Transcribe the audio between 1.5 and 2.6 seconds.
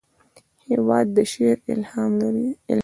الهام دی.